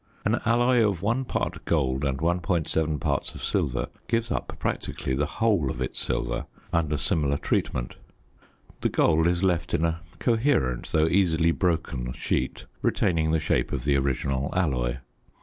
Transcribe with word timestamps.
An 0.25 0.41
alloy 0.47 0.83
of 0.83 1.03
1 1.03 1.25
part 1.25 1.63
gold 1.65 2.03
and 2.03 2.17
1.7 2.17 2.99
parts 2.99 3.35
of 3.35 3.43
silver 3.43 3.87
gives 4.07 4.31
up 4.31 4.55
practically 4.57 5.13
the 5.13 5.27
whole 5.27 5.69
of 5.69 5.79
its 5.79 5.99
silver 5.99 6.47
under 6.73 6.97
similar 6.97 7.37
treatment. 7.37 7.93
The 8.79 8.89
gold 8.89 9.27
is 9.27 9.43
left 9.43 9.75
in 9.75 9.85
a 9.85 10.01
coherent, 10.17 10.91
though 10.91 11.05
easily 11.05 11.51
broken, 11.51 12.13
sheet 12.13 12.65
retaining 12.81 13.29
the 13.29 13.39
shape 13.39 13.71
of 13.71 13.83
the 13.83 13.95
original 13.95 14.51
alloy. 14.55 14.97